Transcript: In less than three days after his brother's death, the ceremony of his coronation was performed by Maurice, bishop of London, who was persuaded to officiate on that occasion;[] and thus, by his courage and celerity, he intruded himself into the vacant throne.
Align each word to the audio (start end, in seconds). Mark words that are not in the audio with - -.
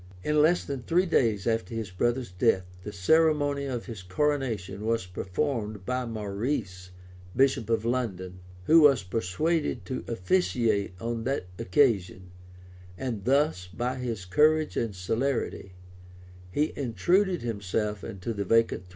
In 0.23 0.41
less 0.41 0.65
than 0.65 0.81
three 0.81 1.05
days 1.05 1.45
after 1.45 1.75
his 1.75 1.91
brother's 1.91 2.31
death, 2.31 2.65
the 2.81 2.91
ceremony 2.91 3.65
of 3.65 3.85
his 3.85 4.01
coronation 4.01 4.83
was 4.83 5.05
performed 5.05 5.85
by 5.85 6.07
Maurice, 6.07 6.89
bishop 7.35 7.69
of 7.69 7.85
London, 7.85 8.39
who 8.63 8.81
was 8.81 9.03
persuaded 9.03 9.85
to 9.85 10.03
officiate 10.07 10.95
on 10.99 11.23
that 11.25 11.45
occasion;[] 11.59 12.31
and 12.97 13.25
thus, 13.25 13.67
by 13.67 13.97
his 13.97 14.25
courage 14.25 14.75
and 14.75 14.95
celerity, 14.95 15.73
he 16.49 16.73
intruded 16.75 17.43
himself 17.43 18.03
into 18.03 18.33
the 18.33 18.43
vacant 18.43 18.87
throne. 18.87 18.89